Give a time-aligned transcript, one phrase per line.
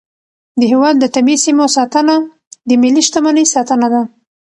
[0.59, 2.15] د هیواد د طبیعي سیمو ساتنه
[2.67, 4.01] د ملي شتمنۍ ساتنه ده.